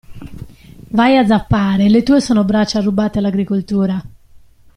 Vai 0.89 1.15
a 1.19 1.27
zappare, 1.27 1.87
le 1.87 2.01
tue 2.01 2.21
sono 2.21 2.43
braccia 2.43 2.81
rubate 2.81 3.19
all'agricoltura! 3.19 4.03